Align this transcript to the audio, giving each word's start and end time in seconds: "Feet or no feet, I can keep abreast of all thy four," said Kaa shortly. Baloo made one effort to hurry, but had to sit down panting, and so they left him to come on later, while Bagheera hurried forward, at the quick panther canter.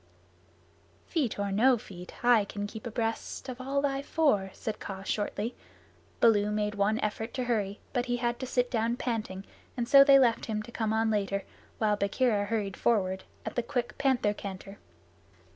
"Feet 1.05 1.37
or 1.37 1.51
no 1.51 1.77
feet, 1.77 2.25
I 2.25 2.43
can 2.43 2.65
keep 2.65 2.87
abreast 2.87 3.47
of 3.47 3.61
all 3.61 3.81
thy 3.83 4.01
four," 4.01 4.49
said 4.51 4.79
Kaa 4.79 5.03
shortly. 5.03 5.53
Baloo 6.19 6.49
made 6.49 6.73
one 6.73 6.99
effort 7.01 7.35
to 7.35 7.43
hurry, 7.43 7.79
but 7.93 8.07
had 8.07 8.39
to 8.39 8.47
sit 8.47 8.71
down 8.71 8.95
panting, 8.97 9.45
and 9.77 9.87
so 9.87 10.03
they 10.03 10.17
left 10.17 10.47
him 10.47 10.63
to 10.63 10.71
come 10.71 10.91
on 10.91 11.11
later, 11.11 11.43
while 11.77 11.95
Bagheera 11.97 12.45
hurried 12.45 12.77
forward, 12.77 13.25
at 13.45 13.53
the 13.55 13.61
quick 13.61 13.95
panther 13.99 14.33
canter. 14.33 14.79